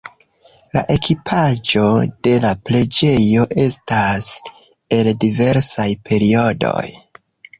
[0.75, 1.83] La ekipaĵo
[2.27, 4.31] de la preĝejo estas
[4.97, 6.87] el diversaj periodoj.